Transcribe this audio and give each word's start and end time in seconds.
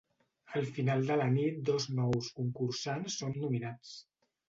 Al 0.59 0.63
final 0.77 1.05
de 1.09 1.17
la 1.21 1.27
nit 1.35 1.61
dos 1.71 1.87
nous 2.01 2.33
concursants 2.41 3.23
són 3.23 3.41
nominats. 3.47 3.97